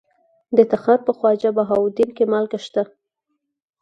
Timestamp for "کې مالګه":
2.17-2.59